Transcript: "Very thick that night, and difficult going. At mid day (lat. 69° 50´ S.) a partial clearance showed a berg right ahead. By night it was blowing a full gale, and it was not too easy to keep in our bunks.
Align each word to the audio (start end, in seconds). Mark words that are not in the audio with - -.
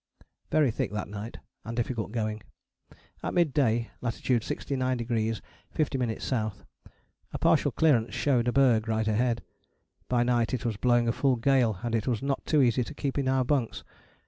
"Very 0.51 0.71
thick 0.71 0.91
that 0.93 1.07
night, 1.09 1.37
and 1.63 1.77
difficult 1.77 2.11
going. 2.11 2.41
At 3.21 3.35
mid 3.35 3.53
day 3.53 3.91
(lat. 4.01 4.15
69° 4.15 5.41
50´ 5.75 6.15
S.) 6.49 6.61
a 7.31 7.37
partial 7.37 7.71
clearance 7.71 8.15
showed 8.15 8.47
a 8.47 8.51
berg 8.51 8.87
right 8.87 9.07
ahead. 9.07 9.43
By 10.09 10.23
night 10.23 10.55
it 10.55 10.65
was 10.65 10.77
blowing 10.77 11.07
a 11.07 11.11
full 11.11 11.35
gale, 11.35 11.77
and 11.83 11.93
it 11.93 12.07
was 12.07 12.23
not 12.23 12.43
too 12.47 12.63
easy 12.63 12.83
to 12.85 12.95
keep 12.95 13.19
in 13.19 13.27
our 13.27 13.43
bunks. 13.43 13.83